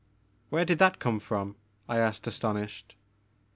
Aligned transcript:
Where 0.49 0.65
did 0.65 0.79
that 0.79 0.97
come 0.97 1.19
from?" 1.19 1.57
I 1.87 1.99
asked 1.99 2.25
aston 2.27 2.55
ished. 2.55 2.95